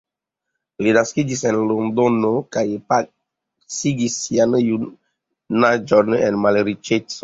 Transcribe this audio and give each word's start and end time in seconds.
Li 0.85 0.93
naskiĝis 0.97 1.43
en 1.49 1.57
Londono 1.73 2.33
kaj 2.57 2.65
pasigis 2.95 4.19
sian 4.25 4.61
junaĝon 4.73 6.23
en 6.27 6.45
malriĉeco. 6.47 7.19